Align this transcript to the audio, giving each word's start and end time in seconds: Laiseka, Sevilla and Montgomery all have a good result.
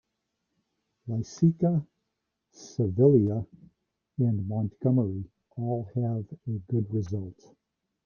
Laiseka, 1.07 1.85
Sevilla 2.51 3.45
and 4.17 4.47
Montgomery 4.47 5.25
all 5.55 5.91
have 5.95 6.25
a 6.47 6.51
good 6.71 6.91
result. 6.91 7.55